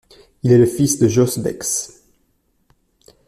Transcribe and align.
Il 0.41 0.51
est 0.51 0.57
le 0.57 0.65
fils 0.65 0.97
de 0.97 1.07
Jos 1.07 1.37
Bex. 1.41 2.07